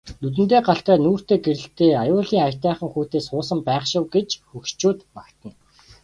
Нүдэндээ 0.21 0.61
галтай 0.67 0.97
нүүртээ 1.03 1.39
гэрэлтэй 1.45 1.91
аюулын 2.03 2.43
аятайхан 2.45 2.89
хүүтэй 2.91 3.21
суусан 3.27 3.59
байх 3.67 3.83
шив 3.91 4.05
гэж 4.15 4.29
хөгшчүүд 4.49 4.99
магтана. 5.15 5.55